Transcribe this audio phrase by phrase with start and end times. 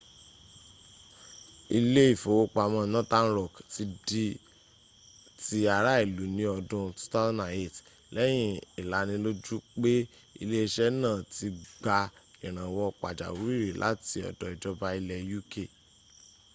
[1.77, 4.25] ilé ìfowópamọ́ northern rock ti di
[5.43, 7.75] ti ará ìlú ní ọdún 2008
[8.15, 8.51] lẹ́yìn
[8.81, 9.93] ìlanilójú pé
[10.43, 11.47] iléẹṣẹ́ náà ti
[11.81, 11.97] gba
[12.45, 15.51] ìrànwọ́ pàjáwìrì láti ọ̀dọ̀ ìjọba ilẹ̀ uk